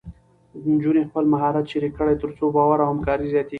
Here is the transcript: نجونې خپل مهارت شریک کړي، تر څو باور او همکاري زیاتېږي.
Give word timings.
نجونې 0.71 1.01
خپل 1.09 1.23
مهارت 1.33 1.65
شریک 1.71 1.93
کړي، 1.99 2.15
تر 2.21 2.29
څو 2.37 2.45
باور 2.55 2.77
او 2.81 2.89
همکاري 2.93 3.25
زیاتېږي. 3.33 3.49